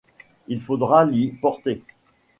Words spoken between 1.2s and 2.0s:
porter!